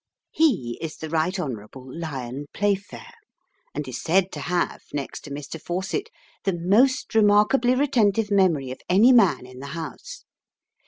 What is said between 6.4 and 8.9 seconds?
the most remarkably retentive memory of